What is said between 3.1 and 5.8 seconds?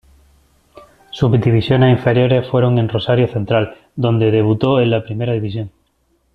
Central donde debutó en la Primera División.